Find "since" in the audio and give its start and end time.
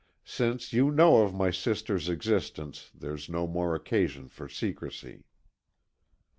0.25-0.73